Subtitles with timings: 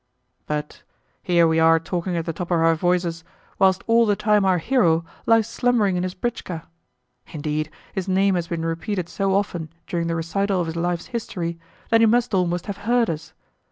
[0.47, 0.81] But
[1.21, 3.23] here are we talking at the top of our voices
[3.59, 6.63] whilst all the time our hero lies slumbering in his britchka!
[7.27, 11.59] Indeed, his name has been repeated so often during the recital of his life's history
[11.89, 13.33] that he must almost have heard us!